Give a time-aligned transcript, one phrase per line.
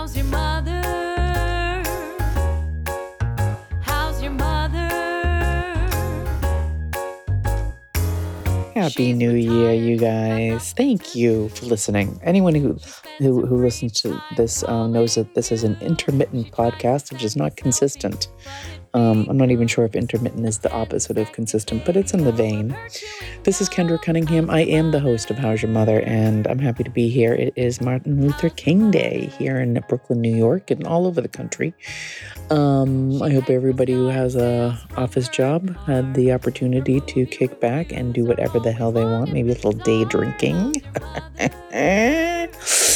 [0.00, 0.80] How's your mother?
[3.82, 4.88] How's your mother?
[8.74, 10.72] Happy New Year, you guys.
[10.72, 12.18] Thank you for listening.
[12.24, 12.78] Anyone who
[13.18, 17.36] who, who listens to this um, knows that this is an intermittent podcast, which is
[17.36, 18.28] not consistent.
[18.92, 22.24] Um, I'm not even sure if intermittent is the opposite of consistent, but it's in
[22.24, 22.76] the vein.
[23.44, 24.50] This is Kendra Cunningham.
[24.50, 27.32] I am the host of How's Your Mother, and I'm happy to be here.
[27.34, 31.28] It is Martin Luther King Day here in Brooklyn, New York, and all over the
[31.28, 31.72] country.
[32.50, 37.92] Um, I hope everybody who has a office job had the opportunity to kick back
[37.92, 39.32] and do whatever the hell they want.
[39.32, 40.82] Maybe a little day drinking.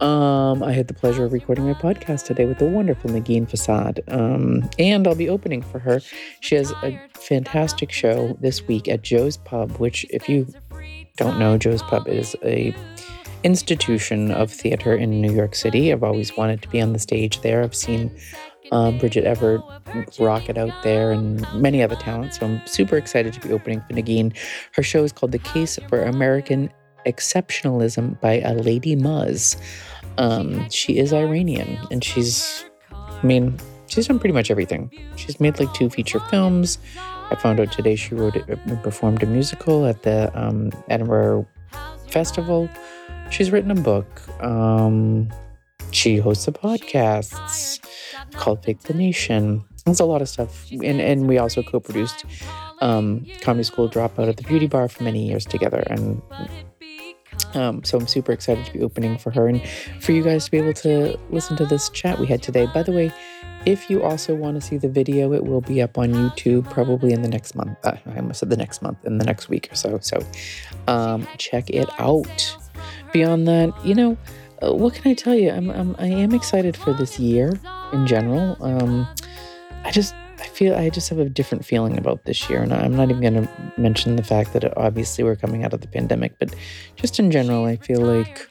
[0.00, 4.00] Um, I had the pleasure of recording my podcast today with the wonderful Negin Farsad.
[4.12, 6.00] Um, and I'll be opening for her.
[6.40, 10.46] She has a fantastic show this week at Joe's Pub, which, if you
[11.16, 12.74] don't know, Joe's Pub is a
[13.42, 15.92] institution of theater in New York City.
[15.92, 17.62] I've always wanted to be on the stage there.
[17.62, 18.16] I've seen
[18.70, 19.62] uh, Bridget Everett
[20.18, 22.38] rock it out there and many other talents.
[22.38, 24.36] So I'm super excited to be opening for Negin.
[24.72, 26.70] Her show is called The Case for American
[27.06, 29.56] Exceptionalism by a Lady Muzz.
[30.18, 34.90] Um, she is Iranian and she's, I mean, she's done pretty much everything.
[35.16, 36.78] She's made like two feature films.
[37.30, 41.46] I found out today she wrote it, uh, performed a musical at the um, Edinburgh
[42.08, 42.68] Festival.
[43.30, 44.06] She's written a book.
[44.42, 45.30] Um,
[45.90, 47.80] she hosts a podcast
[48.32, 49.64] called Fake the Nation.
[49.84, 50.70] There's a lot of stuff.
[50.70, 52.24] And, and we also co produced
[52.80, 55.82] um, Comedy School Dropout at the Beauty Bar for many years together.
[55.88, 56.20] And
[57.54, 59.62] um, so I'm super excited to be opening for her and
[60.00, 62.66] for you guys to be able to listen to this chat we had today.
[62.72, 63.12] By the way,
[63.66, 67.12] if you also want to see the video, it will be up on YouTube probably
[67.12, 67.76] in the next month.
[67.84, 69.98] Uh, I almost said the next month, in the next week or so.
[70.00, 70.18] So
[70.86, 72.56] um, check it out.
[73.12, 74.16] Beyond that, you know,
[74.62, 75.50] uh, what can I tell you?
[75.50, 77.58] I'm, I'm I am excited for this year
[77.92, 78.56] in general.
[78.60, 79.08] Um,
[79.84, 82.96] I just I feel I just have a different feeling about this year, and I'm
[82.96, 86.38] not even going to mention the fact that obviously we're coming out of the pandemic,
[86.38, 86.54] but
[86.96, 88.48] just in general, I feel like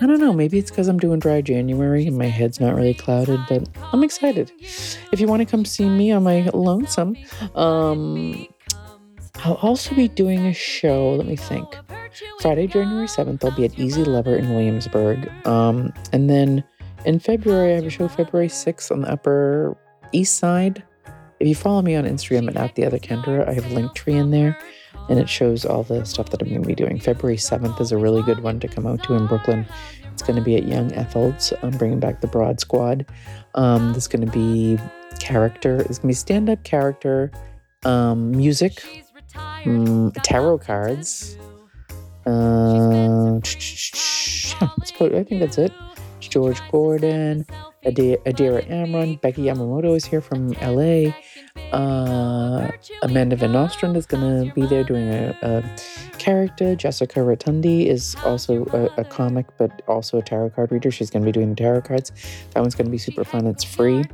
[0.00, 0.32] I don't know.
[0.32, 4.02] Maybe it's because I'm doing dry January and my head's not really clouded, but I'm
[4.02, 4.50] excited.
[5.12, 7.16] If you want to come see me on my lonesome,
[7.54, 8.46] um,
[9.36, 11.12] I'll also be doing a show.
[11.12, 11.68] Let me think.
[12.40, 15.30] Friday, January 7th, I'll be at Easy Lover in Williamsburg.
[15.46, 16.64] Um, and then
[17.04, 19.76] in February, I have a show February 6th on the Upper
[20.12, 20.82] East Side.
[21.44, 23.94] If you follow me on Instagram at, at the other Kendra, I have a link
[23.94, 24.56] tree in there
[25.10, 26.98] and it shows all the stuff that I'm going to be doing.
[26.98, 29.66] February 7th is a really good one to come out to in Brooklyn.
[30.10, 31.52] It's going to be at Young Ethel's.
[31.60, 33.04] I'm bringing back the Broad Squad.
[33.56, 34.78] Um, there's going to be
[35.20, 35.80] character.
[35.80, 37.30] It's going to be stand up character,
[37.84, 39.04] um, music,
[39.66, 41.36] um, tarot cards.
[42.24, 45.72] Uh, I think that's it.
[46.20, 47.44] George Gordon,
[47.84, 51.12] Adira Amram, Becky Yamamoto is here from LA.
[51.74, 52.70] Uh,
[53.02, 55.62] Amanda Van Nostrand is going to be there doing a, a,
[56.18, 56.74] character.
[56.74, 60.90] Jessica Rotundi is also a, a, comic, but also a tarot card reader.
[60.90, 62.12] She's going to be doing the tarot cards.
[62.52, 63.46] That one's going to be super fun.
[63.46, 64.04] It's free.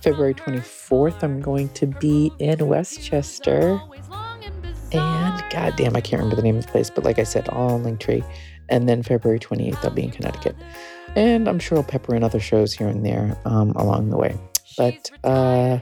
[0.00, 3.80] February 24th, I'm going to be in Westchester.
[4.92, 7.74] And goddamn, I can't remember the name of the place, but like I said, all
[7.74, 8.24] on Linktree.
[8.68, 10.56] And then February 28th, I'll be in Connecticut.
[11.14, 14.36] And I'm sure I'll pepper in other shows here and there um, along the way.
[14.76, 15.78] But uh,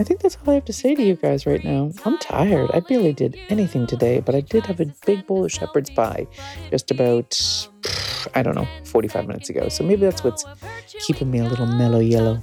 [0.00, 1.92] I think that's all I have to say to you guys right now.
[2.06, 2.70] I'm tired.
[2.72, 6.26] I barely did anything today, but I did have a big bowl of shepherd's pie
[6.70, 7.38] just about,
[8.34, 9.68] I don't know, 45 minutes ago.
[9.68, 10.46] So maybe that's what's
[11.00, 12.40] keeping me a little mellow yellow.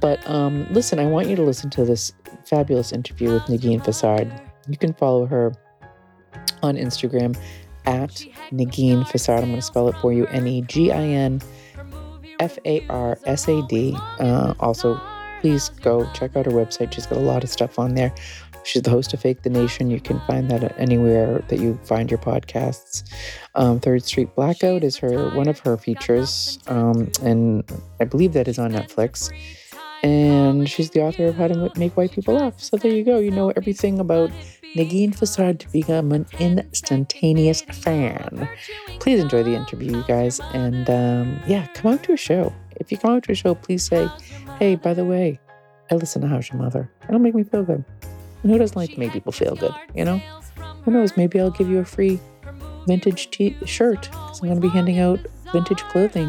[0.00, 2.12] But um, listen, I want you to listen to this
[2.44, 4.42] fabulous interview with Negin Farsad.
[4.68, 5.52] You can follow her
[6.64, 7.38] on Instagram
[7.84, 8.10] at
[8.50, 9.42] Negin Farsad.
[9.42, 11.40] I'm going to spell it for you N E G I N
[12.40, 13.96] F A R S A D.
[14.18, 15.00] Uh, also,
[15.46, 16.92] please go check out her website.
[16.92, 18.12] She's got a lot of stuff on there.
[18.64, 19.90] She's the host of Fake the Nation.
[19.90, 23.04] You can find that anywhere that you find your podcasts.
[23.54, 27.62] Um, Third Street Blackout is her one of her features, um, and
[28.00, 29.30] I believe that is on Netflix.
[30.02, 32.60] And she's the author of How to Make White People Laugh.
[32.60, 33.20] So there you go.
[33.20, 34.30] You know everything about
[34.74, 38.48] Negin Farsad to become an instantaneous fan.
[38.98, 40.40] Please enjoy the interview, you guys.
[40.54, 42.52] And um, yeah, come out to a show.
[42.86, 44.08] If you come out to a show, please say,
[44.60, 45.40] hey, by the way,
[45.90, 46.88] I listen to How's Your Mother.
[47.08, 47.84] It'll make me feel good.
[48.44, 50.18] And who doesn't like to make people feel good, you know?
[50.84, 51.16] Who knows?
[51.16, 52.20] Maybe I'll give you a free
[52.86, 55.18] vintage t- shirt because I'm going to be handing out
[55.52, 56.28] vintage clothing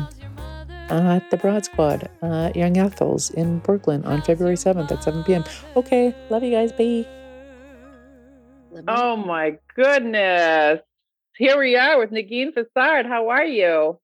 [0.89, 5.23] uh, at the Broad Squad, uh, Young Ethel's in Brooklyn on February 7th at 7
[5.25, 5.43] p.m.
[5.75, 6.71] Okay, love you guys.
[6.71, 7.05] Bye.
[8.87, 10.79] Oh my goodness.
[11.35, 13.05] Here we are with Negin Farsad.
[13.07, 13.99] How are you?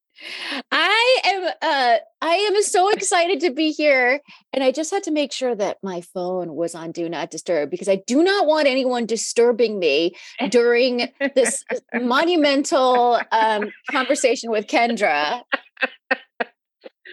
[0.71, 4.21] I am uh I am so excited to be here
[4.54, 7.69] and I just had to make sure that my phone was on do not disturb
[7.69, 10.15] because I do not want anyone disturbing me
[10.50, 11.63] during this
[11.94, 15.42] monumental um conversation with Kendra.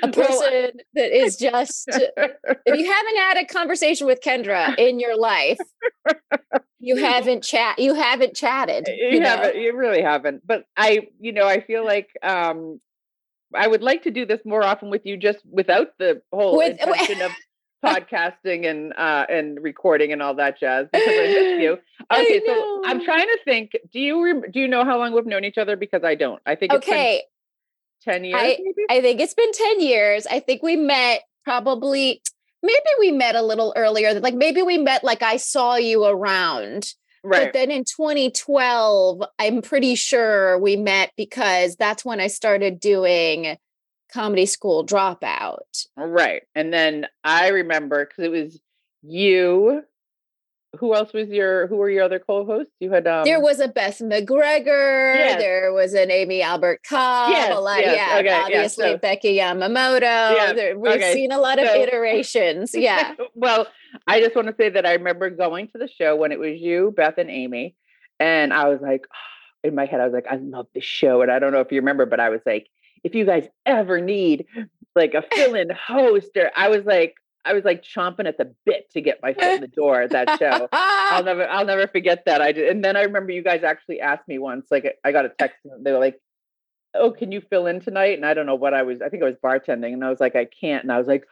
[0.03, 5.17] A person that is just if you haven't had a conversation with Kendra in your
[5.19, 5.59] life,
[6.79, 8.89] you haven't chat you haven't chatted.
[8.89, 9.29] you, You, know?
[9.29, 12.81] haven't you really haven't but i you know i feel like um
[13.55, 16.79] i would like to do this more often with you just without the whole With-
[16.87, 17.33] intention of
[17.85, 21.79] podcasting and uh and recording and all that jazz because i miss you
[22.13, 25.25] okay so i'm trying to think do you rem- do you know how long we've
[25.27, 27.23] known each other because i don't i think it's Okay,
[28.05, 30.27] been 10 years I- maybe I think it's been 10 years.
[30.27, 32.23] I think we met probably,
[32.63, 34.19] maybe we met a little earlier.
[34.21, 36.95] Like maybe we met like I saw you around.
[37.23, 43.57] But then in 2012, I'm pretty sure we met because that's when I started doing
[44.13, 45.87] comedy school dropout.
[45.97, 48.61] right and then i remember because it was
[49.03, 49.83] you
[50.79, 53.69] who else was your who were your other co-hosts you had um there was a
[53.69, 55.41] Beth McGregor, Yes.
[55.41, 58.99] there was an Amy Albert Cobb, Yes, a lot, yes, yeah, okay, yeah, obviously so-
[58.99, 60.01] Becky Yamamoto.
[60.01, 62.73] Yeah, There- we've okay, seen a lot of iterations.
[62.75, 63.15] Yeah.
[63.35, 63.67] well,
[64.07, 66.61] I just want to say that I remember going to the show when it was
[66.61, 67.75] you, Beth, and Amy,
[68.19, 69.07] and I was like,
[69.65, 71.73] in my head, I was like, I love this show, and I don't know if
[71.73, 72.69] you remember, but I was like,
[73.05, 74.47] if you guys ever need
[74.95, 77.15] like a fill-in host, or I was like,
[77.45, 80.11] I was like chomping at the bit to get my foot in the door at
[80.11, 80.69] that show.
[80.73, 82.43] I'll never, I'll never forget that.
[82.43, 85.25] I did, and then I remember you guys actually asked me once, like I got
[85.25, 86.21] a text, and they were like,
[86.95, 89.01] "Oh, can you fill in tonight?" And I don't know what I was.
[89.01, 91.25] I think I was bartending, and I was like, "I can't," and I was like,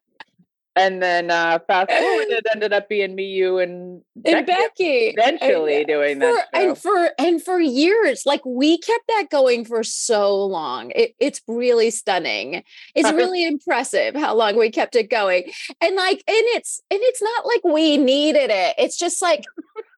[0.76, 5.80] And then uh, fast forward, it ended up being me, you, and and Becky eventually
[5.80, 6.62] and, doing for, that show.
[6.62, 11.42] and for and for years like we kept that going for so long it, it's
[11.48, 12.64] really stunning
[12.96, 15.44] it's really impressive how long we kept it going
[15.82, 19.44] and like and it's and it's not like we needed it it's just like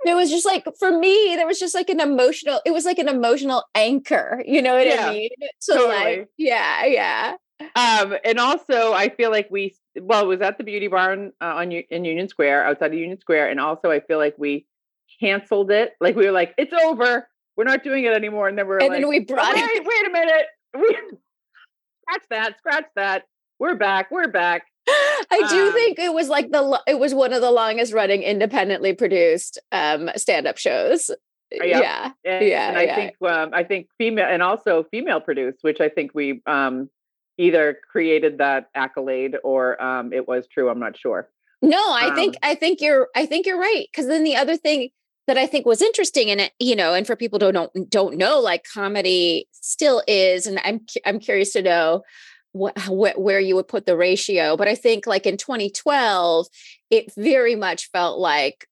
[0.05, 2.99] there was just like for me there was just like an emotional it was like
[2.99, 5.29] an emotional anchor you know what Yeah, i mean?
[5.59, 6.19] So totally.
[6.19, 7.33] like yeah yeah.
[7.75, 11.45] Um, and also, I feel like we well, it was at the Beauty Bar uh,
[11.45, 14.65] on in Union Square, outside of Union Square, and also I feel like we
[15.19, 15.93] canceled it.
[16.01, 18.79] Like we were like, it's over, we're not doing it anymore, and then we we're
[18.79, 20.45] and like, then we brought wait, it wait a minute,
[20.75, 20.97] we,
[22.01, 23.23] scratch that, scratch that,
[23.59, 24.63] we're back, we're back.
[25.31, 28.23] I do Um, think it was like the it was one of the longest running
[28.23, 31.09] independently produced um stand-up shows.
[31.51, 31.79] yeah.
[31.79, 32.11] Yeah.
[32.25, 32.95] And, Yeah, and I yeah.
[32.95, 36.89] think um, I think female and also female produced, which I think we um,
[37.37, 40.69] either created that accolade or um, it was true.
[40.69, 41.29] I'm not sure.
[41.61, 44.57] No, I think Um, I think you're I think you're right because then the other
[44.57, 44.89] thing
[45.27, 48.17] that I think was interesting in it, you know, and for people who don't don't
[48.17, 52.01] know, like comedy still is, and I'm I'm curious to know
[52.53, 56.47] what wh- where you would put the ratio, but I think like in 2012,
[56.89, 58.67] it very much felt like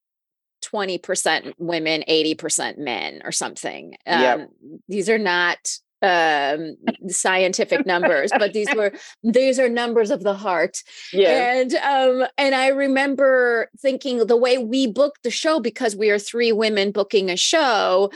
[0.64, 3.96] 20% women, 80% men or something.
[4.06, 4.40] Yep.
[4.40, 4.48] Um,
[4.88, 5.58] these are not
[6.04, 6.76] um
[7.10, 8.92] scientific numbers but these were
[9.24, 10.82] these are numbers of the heart
[11.14, 11.54] Yeah.
[11.54, 16.18] and um and i remember thinking the way we booked the show because we are
[16.18, 18.12] three women booking a show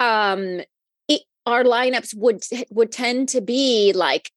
[0.00, 0.60] um
[1.08, 4.30] it, our lineups would would tend to be like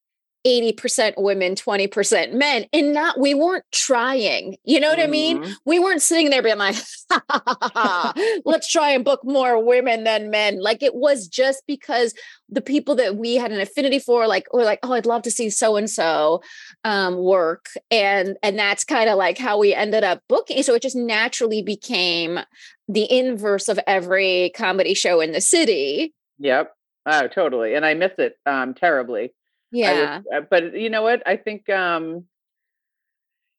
[0.48, 5.54] 80% women 20% men and not we weren't trying you know what i mean Mhm.
[5.66, 6.76] we weren't sitting there being like
[8.46, 12.14] let's try and book more women than men like it was just because
[12.48, 15.32] the people that we had an affinity for like were like oh i'd love to
[15.32, 16.42] see so and so
[16.84, 20.82] um work and and that's kind of like how we ended up booking so it
[20.82, 22.40] just naturally became
[22.88, 26.72] the inverse of every comedy show in the city Yep.
[27.06, 27.76] Oh, totally.
[27.76, 29.34] And I miss it um, terribly.
[29.72, 31.24] Yeah uh, but you know what?
[31.26, 32.26] I think, um,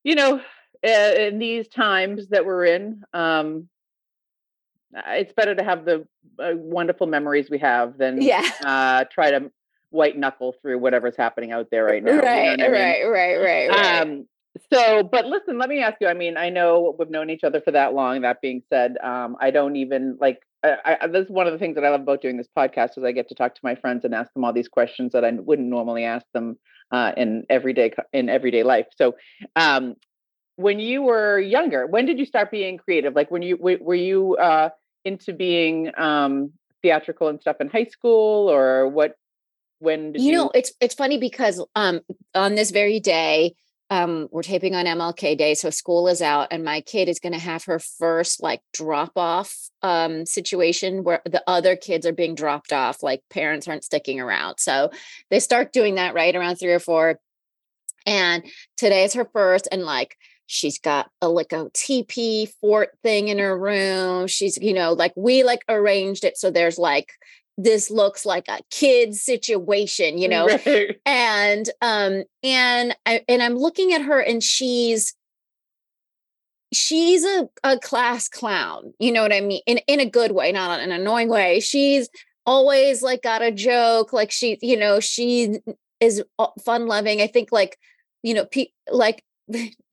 [0.04, 0.40] you know,
[0.86, 3.68] uh, in these times that we're in, um,
[5.06, 6.06] it's better to have the
[6.38, 9.50] uh, wonderful memories we have than yeah uh, try to
[9.90, 12.12] white knuckle through whatever's happening out there right now.
[12.12, 12.72] you know right, I mean?
[12.72, 14.26] right right right right Um,
[14.72, 16.08] so, but listen, let me ask you.
[16.08, 18.22] I mean, I know we've known each other for that long.
[18.22, 20.40] That being said, um, I don't even like.
[20.62, 22.98] I, I, this is one of the things that I love about doing this podcast
[22.98, 25.24] is I get to talk to my friends and ask them all these questions that
[25.24, 26.58] I wouldn't normally ask them
[26.90, 28.86] uh, in everyday in everyday life.
[28.96, 29.14] So,
[29.56, 29.94] um,
[30.56, 33.14] when you were younger, when did you start being creative?
[33.14, 34.70] Like when you were you uh,
[35.04, 36.52] into being um,
[36.82, 39.14] theatrical and stuff in high school, or what?
[39.78, 40.36] When did you you?
[40.36, 42.00] know it's it's funny because um
[42.34, 43.54] on this very day
[43.90, 47.32] um, we're taping on MLK Day, so school is out, and my kid is going
[47.32, 52.36] to have her first like drop off um, situation where the other kids are being
[52.36, 54.58] dropped off, like parents aren't sticking around.
[54.58, 54.90] So
[55.28, 57.18] they start doing that right around three or four.
[58.06, 58.44] And
[58.76, 60.16] today is her first, and like
[60.46, 64.28] she's got a like a TP fort thing in her room.
[64.28, 67.12] She's, you know, like we like arranged it so there's like
[67.62, 70.46] this looks like a kid situation, you know.
[70.46, 70.98] Right.
[71.06, 75.14] And um and I and I'm looking at her and she's
[76.72, 79.62] she's a, a class clown, you know what I mean?
[79.66, 81.60] In in a good way, not an annoying way.
[81.60, 82.08] She's
[82.46, 85.58] always like got a joke, like she, you know, she
[86.00, 86.22] is
[86.64, 87.20] fun loving.
[87.20, 87.78] I think like,
[88.22, 89.22] you know, pe- like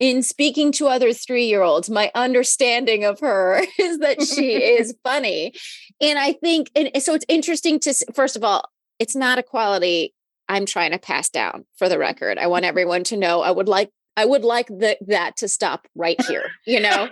[0.00, 4.94] in speaking to other three year olds, my understanding of her is that she is
[5.04, 5.52] funny.
[6.00, 8.64] And I think, and so it's interesting to, first of all,
[8.98, 10.14] it's not a quality
[10.48, 12.38] I'm trying to pass down for the record.
[12.38, 15.86] I want everyone to know I would like I would like the, that to stop
[15.94, 16.50] right here.
[16.66, 17.08] You know,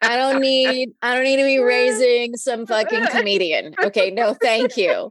[0.00, 3.74] I don't need I don't need to be raising some fucking comedian.
[3.82, 5.10] Okay, no, thank you.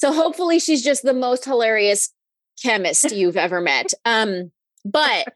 [0.00, 2.12] So hopefully she's just the most hilarious
[2.60, 3.92] chemist you've ever met.
[4.04, 4.50] Um,
[4.84, 5.26] but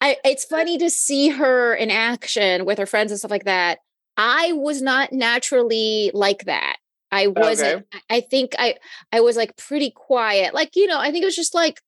[0.00, 3.78] I, it's funny to see her in action with her friends and stuff like that.
[4.16, 6.76] I was not naturally like that.
[7.10, 7.86] I wasn't.
[7.94, 8.02] Okay.
[8.10, 8.76] I think I
[9.12, 10.54] I was like pretty quiet.
[10.54, 11.80] Like you know, I think it was just like,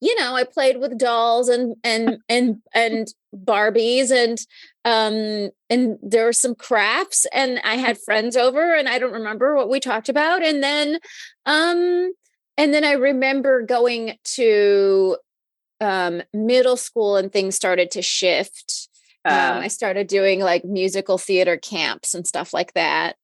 [0.00, 4.38] you know, I played with dolls and and and and Barbies and
[4.84, 9.56] um and there were some crafts and I had friends over and I don't remember
[9.56, 10.98] what we talked about and then
[11.46, 12.12] um
[12.56, 15.16] and then I remember going to
[15.80, 18.88] um, middle school and things started to shift.
[19.24, 23.16] Uh, um, I started doing like musical theater camps and stuff like that.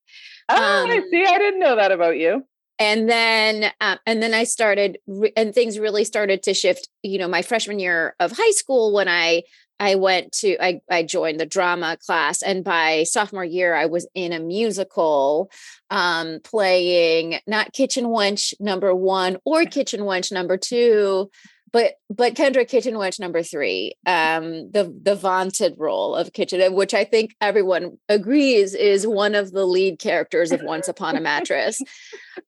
[0.49, 1.25] Oh, um, I see.
[1.25, 2.45] I didn't know that about you.
[2.79, 6.89] And then, um, and then I started, re- and things really started to shift.
[7.03, 9.45] You know, my freshman year of high school, when I
[9.79, 14.07] I went to I I joined the drama class, and by sophomore year, I was
[14.15, 15.51] in a musical,
[15.91, 21.31] um, playing not Kitchen Wench number one or Kitchen Wench number two,
[21.73, 26.95] but but Kendra Kitchen Witch number three, um, the the vaunted role of Kitchen, which
[26.95, 31.81] I think everyone agrees is one of the lead characters of Once Upon a Mattress,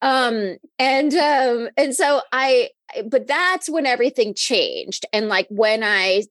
[0.03, 2.71] um, and um, and so I,
[3.07, 6.25] but that's when everything changed, and like when I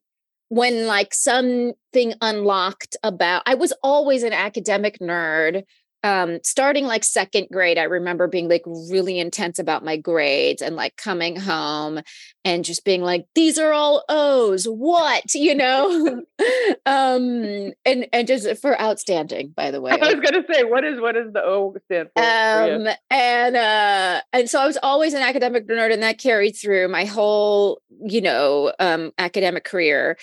[0.49, 5.63] when like something unlocked about i was always an academic nerd
[6.03, 10.75] um, starting like second grade, I remember being like really intense about my grades and
[10.75, 12.01] like coming home
[12.45, 14.65] and just being like, these are all O's.
[14.65, 16.23] What, you know?
[16.85, 19.91] um, and and just for outstanding, by the way.
[19.91, 22.23] I was gonna say, what is what is the O stand for?
[22.23, 26.87] Um, and uh, and so I was always an academic nerd, and that carried through
[26.89, 30.17] my whole, you know, um, academic career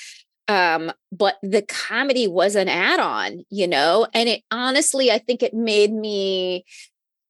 [0.48, 5.54] um but the comedy was an add-on you know and it honestly i think it
[5.54, 6.64] made me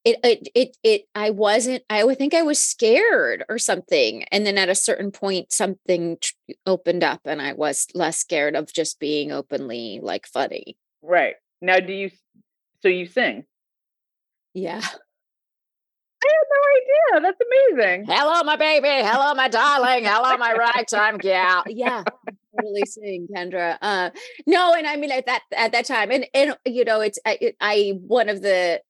[0.03, 4.45] it it it, it i wasn't i would think i was scared or something and
[4.45, 6.17] then at a certain point something
[6.65, 11.79] opened up and i was less scared of just being openly like funny right now
[11.79, 12.09] do you
[12.81, 13.45] so you sing
[14.53, 14.81] yeah
[16.23, 17.31] I had no idea.
[17.31, 18.05] That's amazing.
[18.07, 18.87] Hello, my baby.
[18.87, 20.05] Hello, my darling.
[20.05, 21.63] Hello, my ragtime gal.
[21.67, 22.03] Yeah,
[22.61, 23.77] really sing, Kendra.
[23.81, 24.09] Uh,
[24.45, 27.53] no, and I mean at that at that time, and and you know, it's I,
[27.59, 28.81] I one of the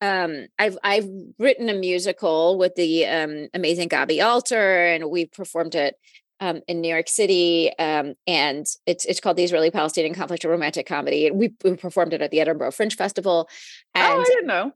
[0.00, 5.74] um I've I've written a musical with the um amazing Gabi Alter, and we performed
[5.74, 5.96] it
[6.40, 10.48] um, in New York City, um, and it's it's called the Israeli Palestinian Conflict, a
[10.48, 11.26] romantic comedy.
[11.26, 13.48] And we, we performed it at the Edinburgh Fringe Festival.
[13.94, 14.72] And, oh, I didn't know.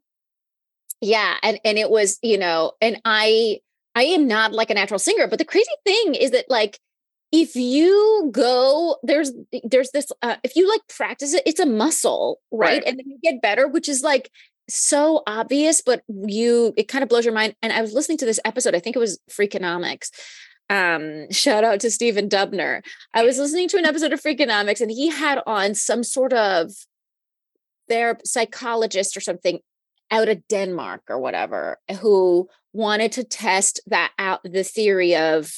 [1.01, 3.61] Yeah, and and it was you know, and I
[3.95, 6.79] I am not like a natural singer, but the crazy thing is that like
[7.33, 9.33] if you go there's
[9.65, 12.69] there's this uh, if you like practice it it's a muscle right?
[12.69, 12.83] right.
[12.87, 14.31] And then you get better which is like
[14.69, 17.55] so obvious but you it kind of blows your mind.
[17.63, 20.11] And i was listening to this episode i think it was freakonomics
[20.71, 22.83] um shout out to stephen dubner.
[23.15, 26.73] I was listening to an episode of freakonomics and he had on some sort of
[27.89, 29.61] their psychologist or something
[30.11, 35.51] out of denmark or whatever who wanted to test that out the theory of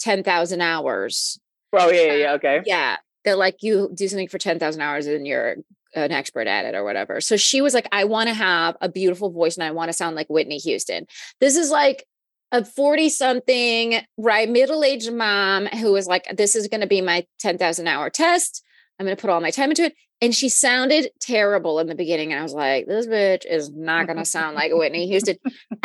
[0.00, 1.38] 10,000 hours.
[1.72, 2.62] Oh, yeah, uh, yeah, okay.
[2.64, 2.96] Yeah.
[3.24, 5.56] That like you do something for 10,000 hours and you're
[5.94, 7.20] an expert at it or whatever.
[7.20, 9.92] So she was like, I want to have a beautiful voice and I want to
[9.92, 11.06] sound like Whitney Houston.
[11.40, 12.06] This is like
[12.52, 17.00] a 40 something, right, middle aged mom who was like, This is going to be
[17.00, 18.62] my 10,000 hour test.
[18.98, 19.94] I'm going to put all my time into it.
[20.22, 22.32] And she sounded terrible in the beginning.
[22.32, 25.36] And I was like, This bitch is not going to sound like Whitney Houston.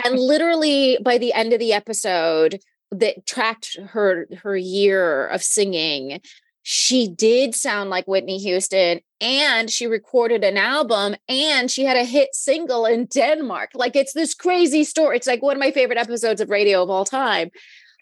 [0.06, 2.60] and literally by the end of the episode,
[2.92, 6.20] that tracked her her year of singing
[6.64, 12.04] she did sound like Whitney Houston and she recorded an album and she had a
[12.04, 13.72] hit single in Denmark.
[13.74, 15.18] Like it's this crazy story.
[15.18, 17.50] It's like one of my favorite episodes of radio of all time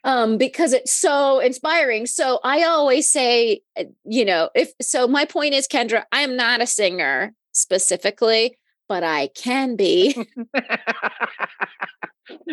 [0.03, 2.05] um, because it's so inspiring.
[2.05, 6.35] So I always say, uh, you know, if so, my point is, Kendra, I am
[6.35, 10.15] not a singer specifically, but I can be.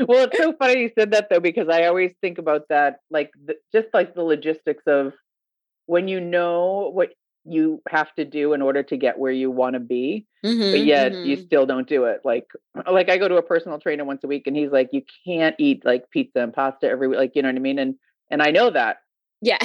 [0.07, 3.31] well, it's so funny you said that though, because I always think about that, like
[3.45, 5.13] the, just like the logistics of
[5.87, 7.11] when you know what
[7.45, 10.85] you have to do in order to get where you want to be Mhm, but
[10.85, 11.27] yet mhm.
[11.27, 12.21] you still don't do it.
[12.25, 12.47] Like
[12.91, 15.55] like i go to a personal trainer once a week and he's like you can't
[15.59, 17.79] eat like pizza and pasta every week like you know what i mean?
[17.79, 17.95] And
[18.31, 18.97] and i know that.
[19.41, 19.59] Yeah.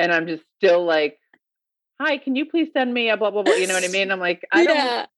[0.00, 1.18] and i'm just still like
[2.00, 4.10] hi can you please send me a blah blah blah you know what i mean?
[4.10, 5.08] I'm like i don't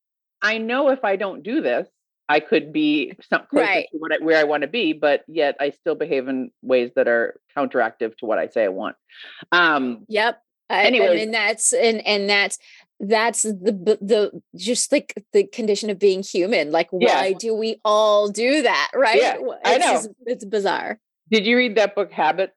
[0.42, 1.86] i know if i don't do this
[2.30, 3.86] i could be some closer Right.
[3.92, 6.90] to what I, where i want to be but yet i still behave in ways
[6.96, 8.96] that are counteractive to what i say i want
[9.52, 10.40] um Yep.
[10.70, 11.22] I, Anyways.
[11.24, 12.56] and that's and and that's
[13.00, 16.70] that's the the just like the condition of being human.
[16.70, 17.20] Like, Yeah.
[17.22, 18.90] why do we all do that?
[18.94, 19.20] Right?
[19.20, 19.92] Yeah, Wh- I It's know.
[19.94, 21.00] just- it's bizarre.
[21.28, 22.52] did you read that book habits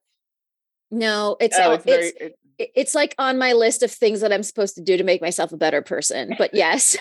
[0.91, 4.21] No, it's oh it's very it's it- it- it's like on my list of things
[4.21, 6.35] that I'm supposed to do to make myself a better person.
[6.37, 6.95] But yes,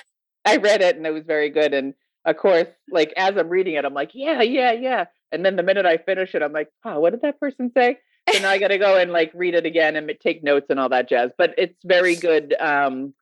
[0.46, 1.74] I read it and it was very good.
[1.74, 1.92] And
[2.24, 5.04] of course, like as I'm reading it, I'm like, yeah, yeah, yeah.
[5.32, 7.98] And then the minute I finish it, I'm like, oh, what did that person say?
[8.30, 10.78] So now I got to go and like read it again and take notes and
[10.78, 11.32] all that jazz.
[11.36, 12.54] But it's very good.
[12.60, 13.14] Um,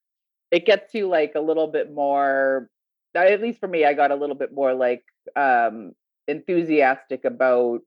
[0.51, 2.69] it gets you like a little bit more.
[3.15, 5.03] At least for me, I got a little bit more like
[5.35, 5.93] um,
[6.29, 7.81] enthusiastic about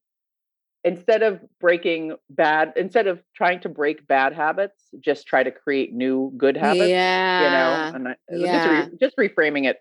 [0.84, 5.94] instead of breaking bad, instead of trying to break bad habits, just try to create
[5.94, 8.90] new good habits yeah, you know and I, yeah.
[8.90, 9.78] just, re, just reframing it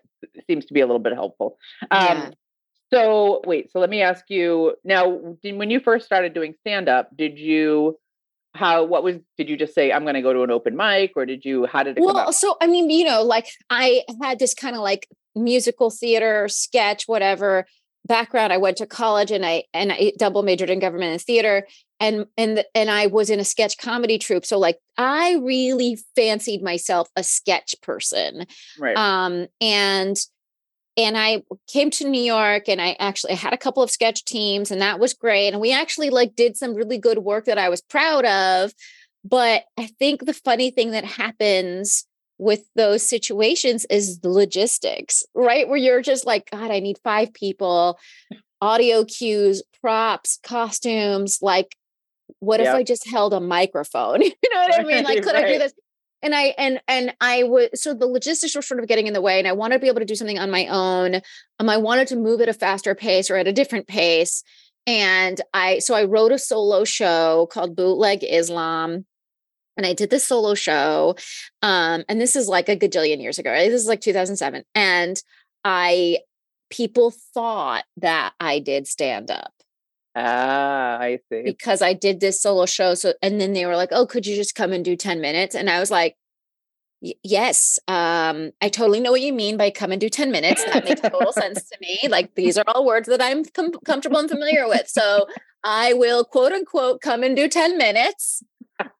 [0.47, 1.57] seems to be a little bit helpful
[1.91, 2.29] um Yeah.
[2.91, 5.07] so wait so let me ask you now
[5.43, 7.97] when you first started doing stand up did you
[8.55, 11.11] how what was did you just say i'm going to go to an open mic
[11.15, 14.39] or did you how did it Well, so I mean, you know, like I had
[14.39, 17.65] this kind of like musical theater sketch, whatever
[18.05, 18.53] background.
[18.53, 21.67] I went to college and I and I double majored in government and theater,
[21.99, 24.45] and and and I was in a sketch comedy troupe.
[24.45, 28.45] So like I really fancied myself a sketch person.
[28.79, 30.17] right Um, and
[30.95, 34.25] and I came to New York and I actually I had a couple of sketch
[34.25, 35.49] teams and that was great.
[35.49, 38.73] And we actually like did some really good work that I was proud of.
[39.25, 42.05] But I think the funny thing that happens
[42.43, 45.67] with those situations is the logistics, right?
[45.67, 47.97] Where you're just like, God, I need five people,
[48.61, 51.39] audio cues, props, costumes.
[51.41, 51.75] Like,
[52.39, 54.21] what if I just held a microphone?
[54.21, 55.03] you know what I mean?
[55.03, 55.73] Like, could I do this?
[56.21, 59.21] and I and and I would so the logistics were sort of getting in the
[59.21, 61.15] way, and I wanted to be able to do something on my own.
[61.59, 64.41] Um, I wanted to move at a faster pace or at a different pace,
[64.87, 69.05] and I so I wrote a solo show called Bootleg Islam,
[69.77, 71.15] and I did this solo show,
[71.61, 73.51] um, and this is like a gajillion years ago.
[73.51, 73.69] Right?
[73.69, 75.21] This is like 2007, and
[75.63, 76.19] I
[76.69, 79.53] people thought that I did stand up
[80.15, 82.93] ah i see because I did this solo show.
[82.93, 85.55] So, and then they were like, "Oh, could you just come and do ten minutes?"
[85.55, 86.15] And I was like,
[87.23, 90.63] "Yes, um, I totally know what you mean by come and do ten minutes.
[90.65, 91.99] That makes total sense to me.
[92.09, 94.87] Like these are all words that I'm com- comfortable and familiar with.
[94.87, 95.27] So
[95.63, 98.43] I will quote unquote come and do ten minutes."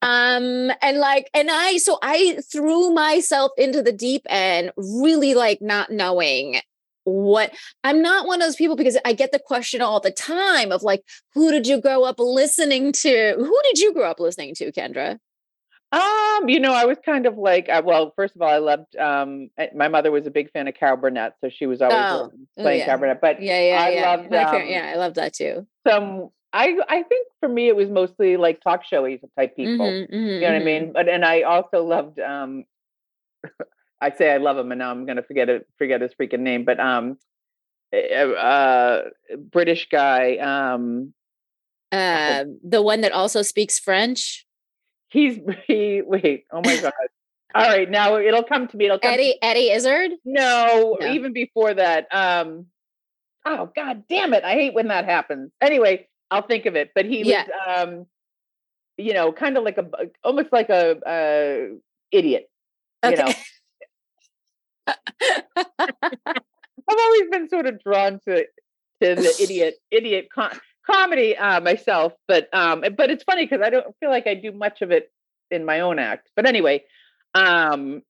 [0.01, 5.61] Um and like and i so i threw myself into the deep end really like
[5.61, 6.59] not knowing
[7.05, 7.51] what
[7.83, 10.83] i'm not one of those people because i get the question all the time of
[10.83, 14.71] like who did you grow up listening to who did you grow up listening to
[14.71, 15.17] kendra
[15.93, 18.95] Um, you know, I was kind of like, uh, well, first of all, I loved.
[18.97, 21.99] Um, uh, my mother was a big fan of Carol Burnett, so she was always
[21.99, 22.85] Oh, oh, playing yeah.
[22.85, 23.21] Carol Burnett.
[23.21, 27.03] But yeah yeah I yeah loved, um, yeah i love that too some, I, I
[27.03, 29.87] think for me, it was mostly like talk showy type people.
[29.87, 30.65] Mhm, mhm, You know what I mhm.
[30.65, 30.91] mean?
[30.93, 32.19] But and I also loved.
[32.19, 32.65] Um,
[34.01, 35.67] I say I love him, and now I'm gonna forget it.
[35.77, 36.63] Forget his freaking name.
[36.65, 37.17] But um,
[37.93, 40.37] uh, uh, British guy.
[40.37, 41.13] Um,
[41.91, 44.47] uh the one that also speaks french
[45.09, 45.37] he's
[45.67, 46.01] he.
[46.01, 46.45] Wait.
[46.51, 46.91] Oh my god.
[47.55, 48.85] All right, now it'll come to me.
[48.85, 49.11] It'll come.
[49.11, 51.07] to eddie eddie izzard No, No.
[51.07, 52.07] even before that.
[52.11, 52.65] Um
[53.45, 54.43] oh god damn it.
[54.43, 55.51] I hate when that happens.
[55.61, 56.91] Anyway, I'll think of it.
[56.95, 57.45] But he Yeah.
[57.45, 58.05] was um
[58.97, 59.85] you know, kind of like a
[60.23, 61.75] almost like a uh
[62.11, 62.49] idiot.
[63.03, 63.21] You Okay.
[63.21, 63.33] know.
[66.89, 68.45] I've always been sort of drawn to
[69.01, 73.69] to the idiot idiot com- comedy uh myself, but um but it's funny cuz I
[73.69, 75.11] don't feel like I do much of it
[75.51, 76.29] in my own act.
[76.35, 76.83] But anyway,
[77.35, 78.01] um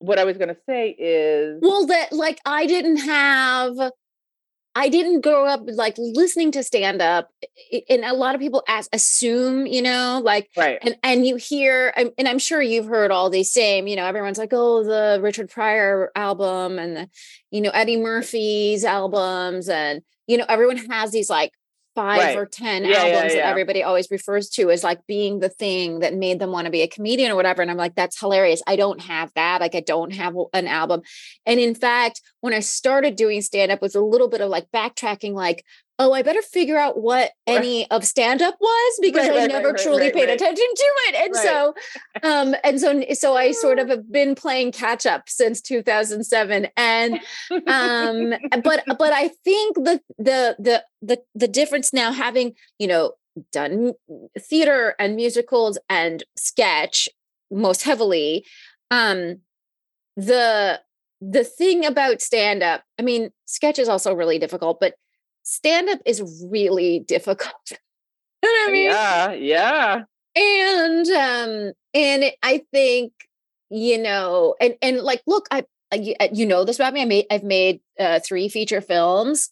[0.00, 3.76] what I was going to say is well that like i didn't have
[4.74, 7.30] I didn't grow up like listening to stand up,
[7.88, 10.78] and a lot of people ask, assume, you know, like, right.
[10.82, 14.06] and and you hear, and and I'm sure you've heard all these same, you know,
[14.06, 17.10] everyone's like, oh, the Richard Pryor album and the,
[17.50, 21.52] you know, Eddie Murphy's albums, and you know, everyone has these like
[21.94, 22.36] five Right.
[22.36, 26.00] or ten Yeah, yeah, albums that everybody always refers to as like being the thing
[26.00, 27.62] that made them want to be a comedian or whatever.
[27.62, 28.62] And I'm like, that's hilarious.
[28.66, 29.60] I don't have that.
[29.60, 31.02] Like, I don't have an album.
[31.46, 34.66] And in fact, when I started doing stand up, was a little bit of like
[34.74, 35.64] backtracking, like,
[36.00, 39.48] oh, I better figure out what any of stand up was because Right, I right,
[39.48, 41.14] never right, truly paid attention to it.
[41.14, 41.74] And so,
[42.22, 46.68] um, and so, so I sort of have been playing catch up since 2007.
[46.76, 47.20] And
[47.66, 53.12] um but but i think the the the the the difference now having you know
[53.52, 53.92] done
[54.38, 57.08] theater and musicals and sketch
[57.50, 58.44] most heavily
[58.90, 59.38] um
[60.16, 60.80] the
[61.20, 64.94] the thing about stand up i mean sketch is also really difficult but
[65.50, 67.76] stand up is really difficult you
[68.44, 70.02] know what i mean yeah, yeah.
[70.36, 73.12] and um and i think
[73.68, 77.04] you know and and like look i you, uh, you know this about me i
[77.04, 79.50] made i've made uh three feature films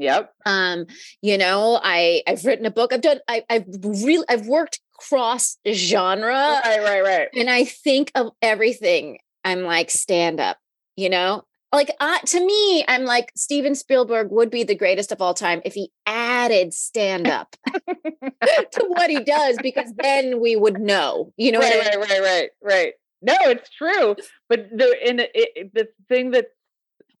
[0.00, 0.32] Yep.
[0.46, 0.86] um
[1.22, 5.56] you know i i've written a book i've done I, i've really i've worked cross
[5.66, 7.28] genre right, right, right.
[7.34, 10.58] and i think of everything i'm like stand up
[10.94, 15.20] you know like uh, to me i'm like steven spielberg would be the greatest of
[15.20, 20.80] all time if he added stand up to what he does because then we would
[20.80, 22.00] know you know what I right, mean?
[22.00, 22.92] right, right, right, right.
[23.20, 24.16] No, it's true.
[24.48, 26.46] But the in it, it, the thing that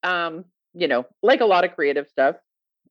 [0.02, 2.36] um, you know, like a lot of creative stuff,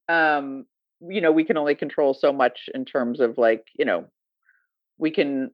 [0.09, 0.65] um,
[1.01, 4.05] you know, we can only control so much in terms of like, you know,
[4.97, 5.51] we can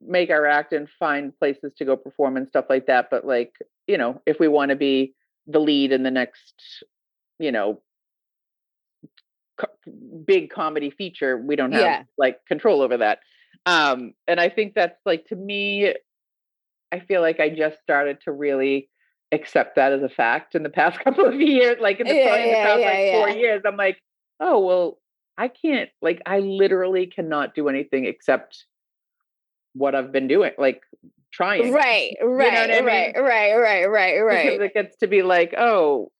[0.00, 3.08] make our act and find places to go perform and stuff like that.
[3.10, 3.52] But like,
[3.86, 5.14] you know, if we want to be
[5.46, 6.82] the lead in the next,
[7.38, 7.80] you know,
[9.58, 9.68] co-
[10.26, 12.02] big comedy feature, we don't have Yeah.
[12.18, 13.20] like control over that.
[13.64, 15.94] Um, and I think that's like to me,
[16.92, 18.88] I feel like I just started to really
[19.32, 21.76] accept that as a fact in the past couple of years.
[21.80, 24.00] Like in the, Yeah, in the past yeah, like four years, I'm like,
[24.40, 24.98] oh well,
[25.38, 28.64] I can't like I literally cannot do anything except
[29.74, 30.80] what I've been doing, like
[31.36, 31.72] trying.
[31.72, 32.84] right know right what I mean?
[32.86, 36.10] right right right right Because right it gets to be like, oh,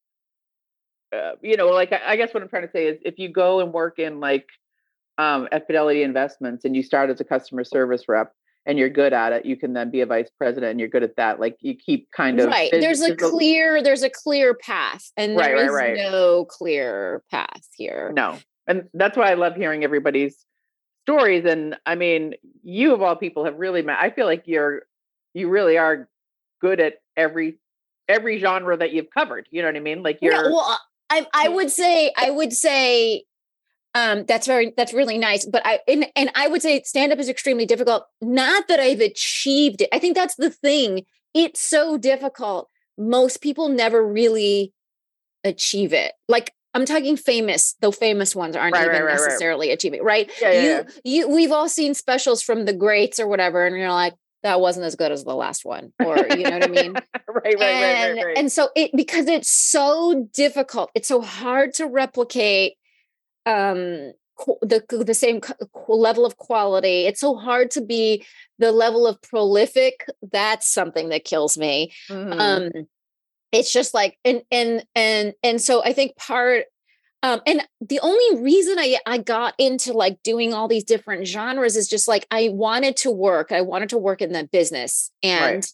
[1.15, 3.29] uh, you know, like I, I guess what I'm trying to say is if you
[3.31, 4.47] go and work in like
[5.19, 8.33] um, at Fidelity Investments and you start as a customer service rep
[8.67, 11.05] and you're good at it, you can then be a vice president and you're good
[11.05, 11.39] at that.
[11.41, 15.57] Like you keep kind of right there's- a clear there's a clear path and Right,
[15.57, 16.11] there right, is right.
[16.13, 20.45] no clear path here no, and that's why I love hearing everybody's
[21.03, 21.45] stories.
[21.45, 23.99] And I mean, you of all people have really met.
[24.01, 24.83] I feel like you're
[25.37, 26.09] you really are
[26.63, 27.59] good at every
[28.09, 29.47] every genre that you've covered.
[29.51, 30.03] You know what I mean?
[30.03, 33.25] Like you're Yeah, well, I I would say I would say
[33.95, 37.19] um that's very that's really nice, but I and, and I would say stand up
[37.19, 38.05] is extremely difficult.
[38.23, 39.91] Not that I've achieved it.
[39.93, 41.05] I think that's the thing.
[41.35, 42.69] It's so difficult.
[42.97, 44.73] Most people never really
[45.45, 46.13] achieve it.
[46.29, 49.25] Like I'm talking famous, though famous ones aren't Right, even right, right, right.
[49.27, 50.31] necessarily achieving, right?
[50.41, 50.83] Yeah, yeah, you yeah.
[51.05, 54.15] you we've all seen specials from the greats or whatever, and you're like,
[54.47, 55.93] that wasn't as good as the last one.
[55.99, 56.93] Or you know what I mean?
[57.29, 58.39] right, right, and, right, right, right.
[58.39, 62.75] and so it because it's so difficult it's so hard to replicate
[63.45, 64.13] um
[64.63, 65.41] the the same
[65.89, 68.25] level of quality it's so hard to be
[68.59, 72.41] the level of prolific that's something that kills me Mhm.
[72.41, 72.87] um
[73.53, 76.65] it's just like and and and and so i think part
[77.23, 81.77] um and the only reason i i got into like doing all these different genres
[81.77, 85.67] is just like i wanted to work i wanted to work in the business and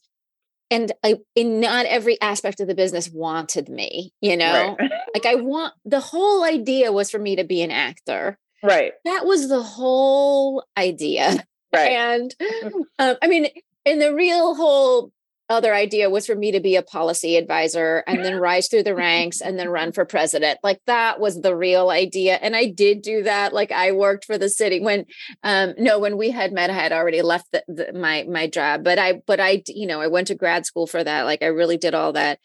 [0.70, 4.76] and i in not every aspect of the business wanted me you know?
[4.78, 4.90] Right.
[5.14, 8.38] like i want the whole idea was for me to be an actor.
[8.62, 11.44] Right, that was the whole idea.
[11.72, 11.90] Right.
[11.92, 12.34] and
[12.98, 13.48] um, I mean,
[13.84, 15.10] in the real whole
[15.48, 18.94] other idea was for me to be a policy advisor and then rise through the
[18.94, 20.58] ranks and then run for president.
[20.62, 22.36] Like that was the real idea.
[22.36, 23.52] And I did do that.
[23.52, 25.04] Like I worked for the city when,
[25.42, 28.84] um, no, when we had met, I had already left the, the, my, my job,
[28.84, 31.24] but I, but I, you know, I went to grad school for that.
[31.24, 32.38] Like I really did all that.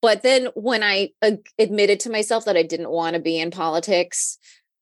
[0.00, 3.50] But then when I uh, admitted to myself that I didn't want to be in
[3.50, 4.38] politics,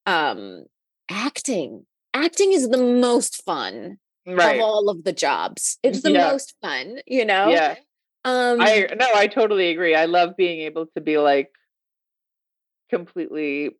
[0.06, 0.64] um,
[1.10, 4.56] acting, acting is the most fun right.
[4.56, 5.78] of all of the jobs.
[5.82, 6.30] It's the Yeah.
[6.30, 7.48] most fun, you know?
[7.48, 7.76] Yeah.
[8.24, 9.94] Um I no, I totally agree.
[9.94, 11.50] I love being able to be like
[12.90, 13.70] completely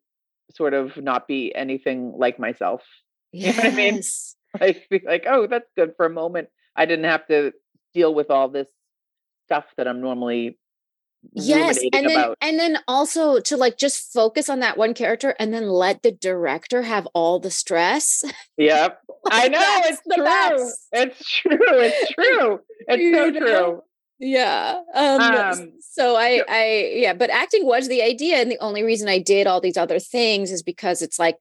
[0.55, 2.81] sort of not be anything like myself.
[3.33, 3.95] You know what I mean?
[3.95, 4.35] yes.
[4.59, 6.49] Like be like, oh, that's good for a moment.
[6.75, 7.53] I didn't have to
[7.93, 8.67] deal with all this
[9.45, 10.57] stuff that I'm normally
[11.33, 12.37] yes and then about.
[12.41, 16.11] and then also to like just focus on that one character and then let the
[16.11, 18.23] director have all the stress
[18.57, 19.00] Yep.
[19.31, 20.23] I know it's the true.
[20.25, 20.87] best.
[20.91, 21.57] It's true.
[21.61, 22.59] It's true.
[22.87, 23.39] It's You so know?
[23.39, 23.81] true.
[24.19, 26.43] yeah um, Um, so i yeah.
[26.47, 29.77] i yeah but acting was the idea and the only reason i did all these
[29.77, 31.37] other things is because it's like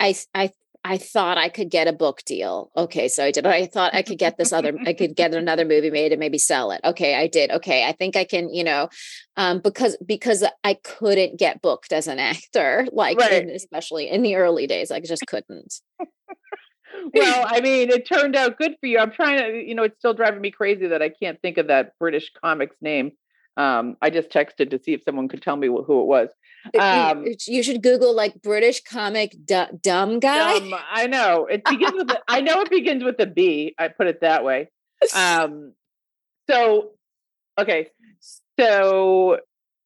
[0.00, 0.50] i i
[0.84, 2.70] I thought I could get a book deal.
[2.76, 3.44] Okay, so I did.
[3.44, 6.38] I thought I could get this other, I could get another movie made and maybe
[6.38, 6.80] sell it.
[6.84, 7.50] Okay, I did.
[7.50, 8.88] Okay, I think I can, you know,
[9.36, 13.42] um, because because I couldn't get booked as an actor, like Right.
[13.42, 15.80] in, especially in the early days, I just couldn't.
[17.14, 18.98] Well, I mean, it turned out good for you.
[18.98, 21.68] I'm trying to, you know, it's still driving me crazy that I can't think of
[21.68, 23.12] that British comic's name.
[23.56, 26.28] Um, I just texted to see if someone could tell me who it was.
[26.74, 30.56] You- Um, you should Google like British comic du- dumb guy.
[30.58, 32.10] Um, I know it begins with.
[32.10, 33.74] A, I know it begins with a B.
[33.78, 34.70] I put it that way.
[35.14, 35.72] Um,
[36.50, 36.90] so,
[37.58, 37.88] okay.
[38.58, 39.38] So,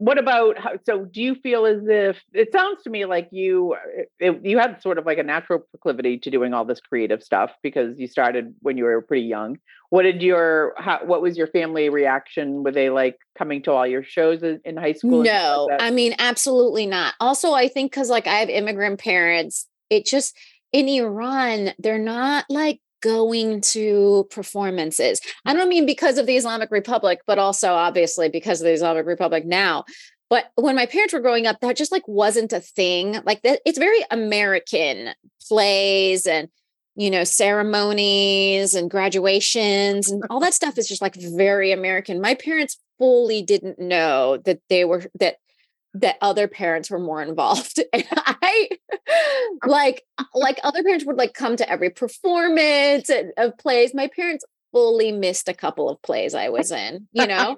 [0.03, 0.73] what about how?
[0.85, 4.59] So, do you feel as if it sounds to me like you uh, it, you
[4.59, 8.09] had sort of like a natural proclivity to doing all this creative stuff because you
[8.09, 9.59] started when you were pretty young.
[9.91, 12.65] What did your how, what was your family reaction?
[12.65, 15.23] Were they like coming to all your shows in, high school?
[15.23, 15.81] No, like?
[15.81, 17.15] I mean, absolutely not.
[17.21, 20.37] Also, I think because like I have immigrant parents, it just
[20.73, 25.21] in Iran, they're not like going to performances.
[25.45, 29.07] I don't mean because of the Islamic Republic, but also obviously because of the Islamic
[29.07, 29.85] Republic now.
[30.31, 33.21] But when my parents were growing up, that just like wasn't a thing.
[33.27, 35.11] Like that, it's very American
[35.47, 36.49] plays and
[36.95, 42.21] you know ceremonies and graduations and all that stuff is just like very American.
[42.21, 45.37] My parents fully didn't know that they were that
[45.95, 48.69] that other parents were more involved and i
[49.67, 53.95] like like other parents would like come to every performance of plays.
[53.95, 57.57] My parents fully missed a couple of plays i was in you know?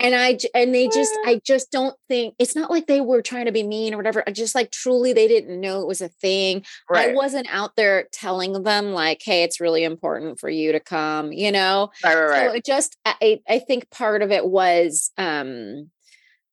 [0.00, 3.46] And i and they just i just don't think it's not like they were trying
[3.46, 6.08] to be mean or whatever I just like truly they didn't know it was a
[6.08, 6.64] thing.
[6.92, 10.80] I right, wasn't out there telling them like hey it's really important for you to
[10.80, 11.90] come you know?
[12.04, 12.50] Right, right, right.
[12.50, 15.90] so it just I I think part of it was um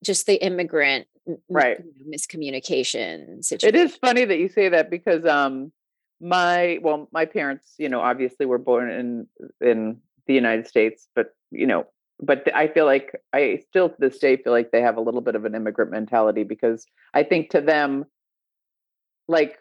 [0.06, 1.08] just the immigrant
[1.50, 1.80] Right.
[2.08, 3.76] miscommunication situation.
[3.76, 5.72] is funny that you say that because um
[6.22, 9.28] my well my parents you know obviously were born in
[9.60, 11.86] in the United States but you know
[12.22, 15.22] but I feel like I still to this day feel like they have a little
[15.22, 18.06] bit of an immigrant mentality because I think to them
[19.28, 19.58] like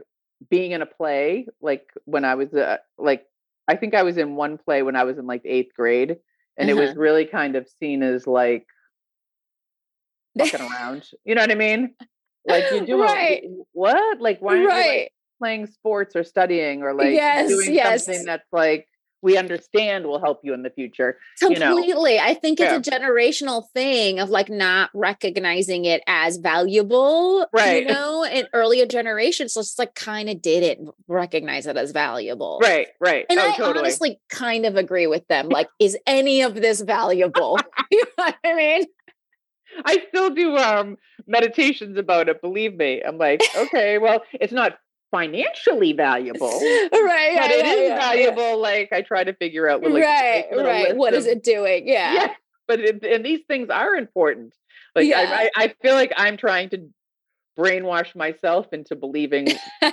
[0.50, 3.24] being in a play like when I was uh, like
[3.68, 6.16] I think I was in one play when I was in like 8th grade
[6.58, 7.00] and it was Uh-huh.
[7.00, 8.66] really kind of seen as like
[10.38, 11.94] fucking around you know what I mean
[12.46, 13.42] like you do Right.
[13.72, 18.04] what like why aren't you like, playing sports or studying or like Yes, doing yes.
[18.06, 18.86] something that's like
[19.22, 21.16] we understand will help you in the future.
[21.40, 21.74] you know.
[21.76, 22.18] Completely.
[22.20, 22.96] I think it's Yeah.
[22.96, 27.84] a generational thing of like not recognizing it as valuable, Right.
[27.84, 29.54] you know, in earlier generations.
[29.54, 32.60] So it's like kind of didn't recognize it as valuable.
[32.62, 33.24] Right, right.
[33.30, 33.78] And oh, I totally.
[33.78, 35.48] honestly kind of agree with them.
[35.54, 37.58] Like, is any of this valuable?
[37.90, 38.84] you know what I mean?
[39.84, 43.02] I still do um meditations about it, believe me.
[43.02, 44.78] I'm like, okay, well, it's not
[45.10, 46.48] financially valuable.
[46.48, 47.30] right.
[47.34, 47.98] Yeah, but it yeah, is yeah, yeah.
[47.98, 48.60] valuable.
[48.60, 50.96] Like I try to figure out like right, right.
[50.96, 51.86] What is of- it doing?
[51.88, 52.12] Yeah.
[52.14, 52.28] Yeah.
[52.66, 54.54] But it, and these things are important.
[54.94, 55.18] Like Yeah.
[55.20, 56.88] I, I, I feel like I'm trying to
[57.58, 59.48] brainwash myself into believing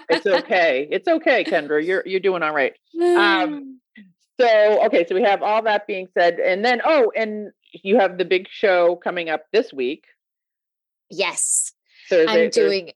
[0.10, 0.88] it's okay.
[0.90, 1.86] it's okay, Kendra.
[1.86, 2.74] You're you're doing all right.
[3.00, 3.80] Um,
[4.40, 8.18] So okay, so we have all that being said, and then oh, and you have
[8.18, 10.06] the big show coming up this week.
[11.10, 11.72] yes.
[12.10, 12.92] Thursday, I'm Thursday- doing,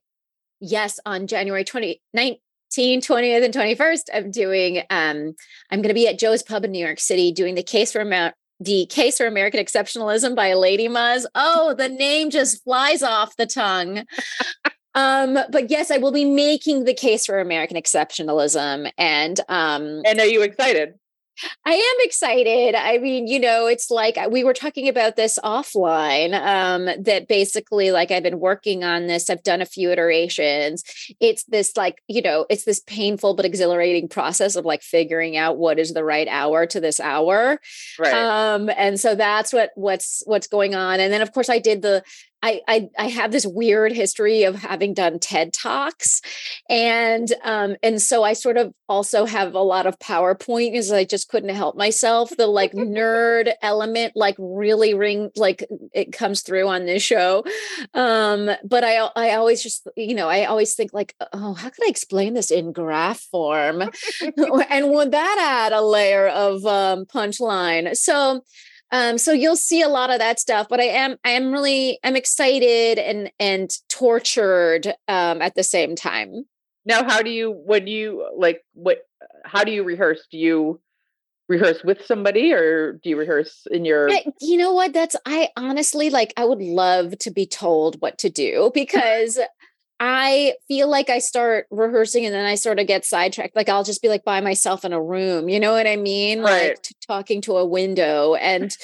[0.60, 4.10] yes, on January 20, 19, 20th, and 21st.
[4.12, 5.34] I'm doing, um,
[5.70, 8.02] I'm going to be at Joe's Pub in New York City doing the case for
[8.02, 11.24] Amer- the case for American exceptionalism by Lady Muzz.
[11.34, 14.04] Oh, the name just flies off the tongue.
[14.94, 18.90] um, but yes, I will be making the case for American exceptionalism.
[18.98, 20.94] And um, And are you excited?
[21.64, 22.74] I am excited.
[22.74, 26.34] I mean, you know, it's like uh, we were talking about this offline.
[26.34, 29.28] Um, that basically, like, I've been working on this.
[29.28, 30.84] I've done a few iterations.
[31.20, 35.58] It's this, like, you know, it's this painful but exhilarating process of like figuring out
[35.58, 37.60] what is the right hour to this hour.
[37.98, 38.14] Right.
[38.14, 41.00] Um, and so that's what what's what's going on.
[41.00, 42.02] And then, of course, I did the.
[42.42, 46.20] I, I I have this weird history of having done TED talks,
[46.68, 51.04] and um and so I sort of also have a lot of PowerPoint because I
[51.04, 52.36] just couldn't help myself.
[52.36, 57.44] The like nerd element like really ring like it comes through on this show.
[57.94, 61.84] Um, but I I always just you know I always think like oh how could
[61.84, 63.82] I explain this in graph form,
[64.70, 67.96] and would that add a layer of um, punchline?
[67.96, 68.42] So
[68.92, 71.98] Um, so you'll see a lot of that stuff, but I am I am really
[72.04, 76.44] I'm excited and and tortured um, at the same time.
[76.84, 78.98] Now, how do you when you like what?
[79.44, 80.26] How do you rehearse?
[80.30, 80.80] Do you
[81.48, 84.08] rehearse with somebody, or do you rehearse in your?
[84.40, 84.92] You know what?
[84.92, 86.32] That's I honestly like.
[86.36, 89.38] I would love to be told what to do because
[89.98, 93.56] I feel like I start rehearsing and then I sort of get sidetracked.
[93.56, 95.48] Like I'll just be like by myself in a room.
[95.48, 96.40] You know what I mean?
[96.40, 96.70] Right.
[96.70, 98.76] Like t- talking to a window and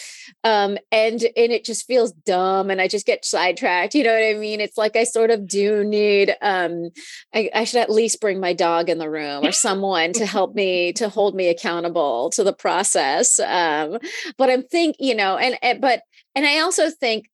[0.43, 3.95] um and and it just feels dumb and I just get sidetracked.
[3.95, 4.61] You know what I mean?
[4.63, 6.89] It's like I sort of do need um
[7.35, 10.55] I, I should at least bring my dog in the room or someone to help
[10.55, 13.39] me to hold me accountable to the process.
[13.39, 13.99] Um,
[14.39, 16.03] but I'm think, you know, and, and but
[16.35, 17.27] and I also think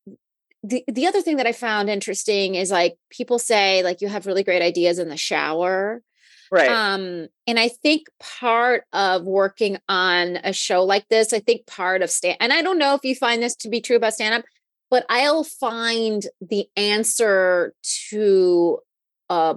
[0.63, 4.27] the the other thing that I found interesting is like people say like you have
[4.27, 6.03] really great ideas in the shower.
[6.51, 6.69] right.
[6.69, 12.03] Um, and I think part of working on a show like this, I think part
[12.03, 14.35] of stand, and I don't know if you find this to be true about stand
[14.35, 14.45] up,
[14.91, 17.75] but I'll find the answer
[18.11, 18.79] to,
[19.29, 19.55] uh,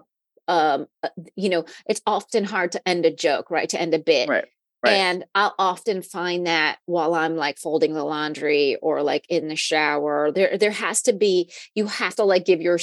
[0.47, 0.87] um,
[1.35, 3.69] you know, it's often hard to end a joke, right?
[3.69, 4.29] To end a bit.
[4.29, 4.45] right.
[4.83, 4.93] Right.
[4.93, 9.55] And I'll often find that while I'm like folding the laundry or like in the
[9.55, 12.79] shower, there there has to be you have to like give your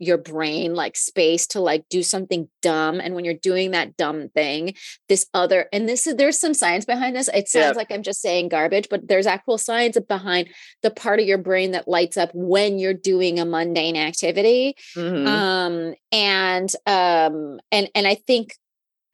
[0.00, 4.30] your brain like space to like do something dumb and when you're doing that dumb
[4.30, 4.72] thing
[5.10, 8.22] this other and this is there's some science behind this it sounds like i'm just
[8.22, 10.48] saying garbage but there's actual science behind
[10.82, 15.26] the part of your brain that lights up when you're doing a mundane activity Mhm.
[15.26, 18.54] um and um and and i think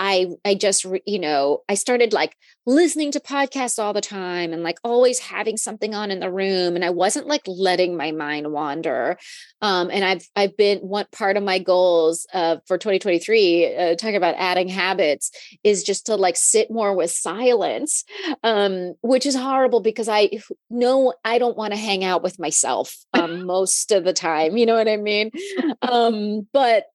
[0.03, 2.37] i i just you know i started like
[2.67, 6.75] listening to podcasts all the time and like always having something on in the room
[6.75, 9.17] and i wasn't like letting my mind wander.
[9.61, 14.17] Um and i've i've been one part of my goals uh for 2023 uh, talking
[14.17, 15.31] about adding habits
[15.63, 18.05] is just to like sit more with silence
[18.43, 20.29] um which is horrible because i
[20.69, 24.67] know i don't want to hang out with myself um most of the time you
[24.67, 25.31] know what i mean?
[25.81, 26.87] Um but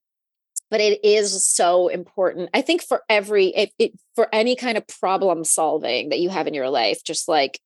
[0.69, 4.87] but it is so important i think for every it, it for any kind of
[4.87, 7.59] problem solving that you have in your life just like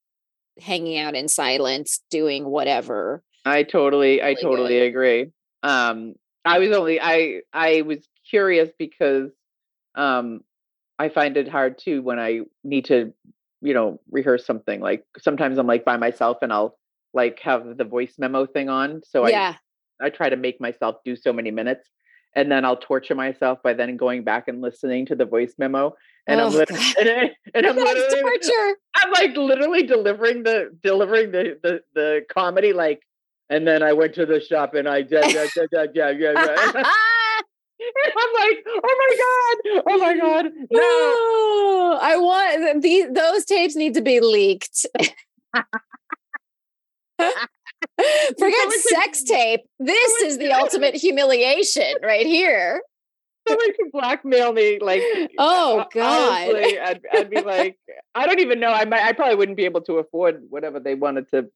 [0.59, 5.31] hanging out in silence doing whatever I totally, I really totally agree.
[5.63, 9.31] Um, I was only, I, I was curious because,
[9.95, 10.41] um,
[10.99, 13.13] I find it hard too when I need to,
[13.61, 14.81] you know, rehearse something.
[14.81, 16.77] Like sometimes I'm like by myself and I'll
[17.13, 19.01] like have the voice memo thing on.
[19.03, 19.55] So yeah
[19.99, 21.89] I, I try to make myself do so many minutes,
[22.35, 25.95] and then I'll torture myself by then going back and listening to the voice memo.
[26.27, 30.69] And I'm Oh, literally, and, I- and I'm literally, torture I'm like literally delivering the
[30.83, 33.01] delivering the the the comedy like,
[33.49, 36.31] and then I went to the shop and I yeah yeah yeah yeah yeah yeah.
[38.15, 40.79] I'm like, oh my god, oh my god, no.
[40.79, 44.85] no i want these those tapes need to be leaked
[48.39, 52.81] forget could- sex tape this is the ultimate humiliation right here
[53.47, 55.01] Someone could blackmail me like.
[55.39, 57.75] oh god honestly, I'd, I'd be like,
[58.13, 58.71] I don't even know.
[58.71, 61.49] I might, I probably wouldn't be able to afford whatever they wanted to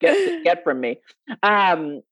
[0.00, 0.98] get get from me.
[1.44, 2.02] Um.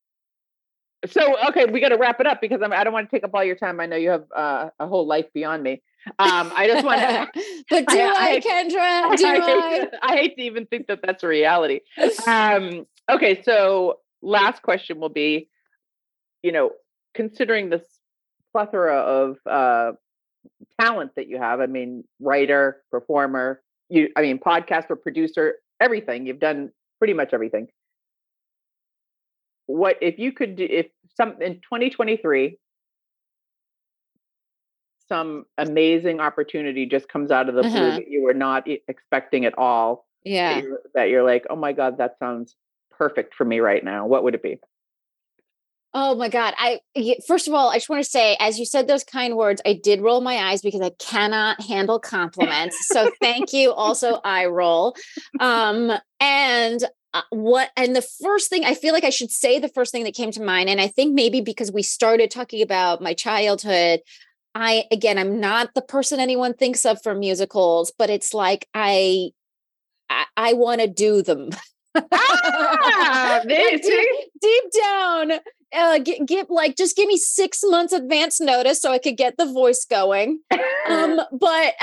[1.07, 3.25] So okay, we got to wrap it up because I'm, I don't want to take
[3.25, 3.81] up all your time.
[3.81, 5.83] I know you have uh, a whole life beyond me.
[6.19, 7.29] Um, I just want to.
[7.69, 9.17] but do I- I, I- Kendra?
[9.17, 9.71] Do I, I?
[9.71, 11.81] hate, I hate to even think that that's a reality.
[12.29, 15.49] Um, okay, so last question will be,
[16.43, 16.71] you know,
[17.15, 17.83] considering this
[18.53, 19.93] plethora of uh,
[20.81, 26.27] talent that you have, I mean, writer, performer, you, I mean, podcaster, producer, everything.
[26.27, 27.69] You've done pretty much everything.
[29.67, 32.59] What if you could do if some in 2023
[35.09, 37.97] some amazing opportunity just comes out of the blue Uh-huh.
[37.97, 40.61] that you were not expecting at all that Yeah.
[40.61, 42.55] you're, that you're like, oh my God, that sounds
[43.01, 44.07] perfect for me right now.
[44.07, 44.59] What would it be?
[45.95, 46.53] Oh my God.
[46.59, 46.81] I,
[47.27, 49.73] first of all, I just want to say, as you said those kind words, I
[49.73, 52.77] did roll my eyes because I cannot handle compliments.
[52.89, 53.73] so thank you.
[53.81, 54.95] Also, I roll.
[55.41, 56.85] Um, and
[57.15, 60.05] uh, what and the first thing I feel like I should say the first thing
[60.05, 64.01] that came to mind, and I think maybe because we started talking about my childhood,
[64.55, 69.31] I again I'm not the person anyone thinks of for musicals, but it's like I
[70.11, 71.51] I, I want to do them.
[71.95, 73.83] Ah, deep,
[74.83, 75.33] down,
[75.75, 79.37] uh, gi- give like just give me six months advance notice so I could get
[79.37, 80.41] the voice going.
[80.89, 81.75] Um, but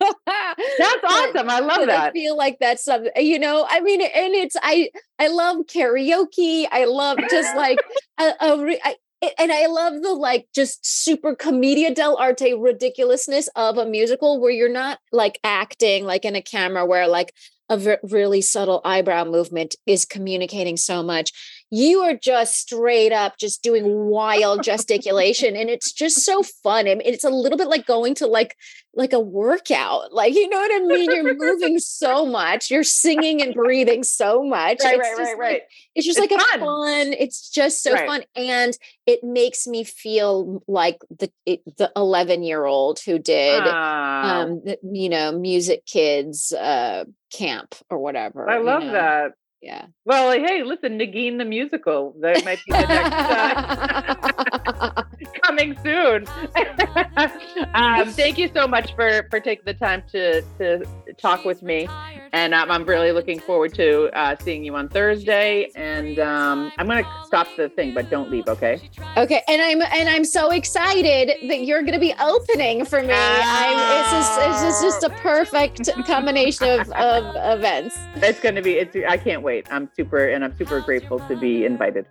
[0.00, 0.16] That's
[1.04, 1.50] awesome.
[1.50, 4.90] I love but I feel like that's something, you know, I mean, and it's, I,
[5.18, 6.66] I love karaoke.
[6.70, 7.78] I love just like,
[8.18, 8.96] a, a re- I,
[9.38, 14.72] and I love the like just super commedia dell'arte ridiculousness of a musical where you're
[14.72, 17.34] not like acting like in a camera where like
[17.70, 21.30] a really subtle eyebrow movement is communicating so much.
[21.72, 26.88] You are just straight up just doing wild gesticulation and it's just so fun.
[26.88, 28.56] I mean, it's a little bit like going to like
[28.92, 30.12] like a workout.
[30.12, 31.10] Like you know what I mean?
[31.12, 32.70] You're moving so much.
[32.72, 34.78] You're singing and breathing so much.
[34.82, 35.62] Right, It's right, just right, like- right.
[35.94, 36.60] it's just It's like a fun.
[36.60, 37.12] fun.
[37.12, 38.06] It's just so Right.
[38.06, 43.62] fun, and it makes me feel like the it, the eleven year old who did
[43.64, 48.50] Ah, um the, you know music kids uh camp or whatever.
[48.50, 48.92] I you love know?
[48.92, 49.32] that.
[49.60, 49.86] Yeah.
[50.04, 52.14] Well, hey, listen, Negin the musical.
[52.20, 55.02] That might be the next uh,
[55.42, 56.26] coming soon.
[57.74, 60.84] um, thank you so much for for taking the time to to
[61.18, 61.88] talk with me,
[62.32, 65.70] and um, I'm really looking forward to uh, seeing you on Thursday.
[65.74, 68.80] And um, I'm gonna stop the thing, but don't leave, okay?
[69.16, 73.12] okay, and I'm and I'm so excited that you're going to be opening for me.
[73.12, 77.98] I'm, it's just it's just, just a perfect combination of, of events.
[78.16, 78.72] It's gonna be.
[78.72, 78.96] It's.
[79.08, 79.66] I can't wait.
[79.70, 82.06] I'm super, and I'm super grateful to be invited.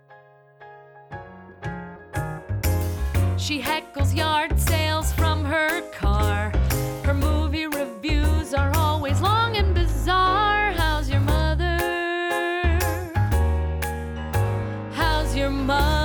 [3.40, 6.52] She heckles yard sales from her car.
[7.04, 10.72] Her movie reviews are always long and bizarre.
[10.72, 11.78] How's your mother?
[14.92, 15.99] How's your mother?